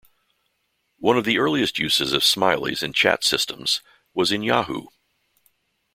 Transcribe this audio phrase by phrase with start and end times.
[0.97, 3.81] One of the earliest uses of smileys in chat systems
[4.15, 4.87] was in Yahoo!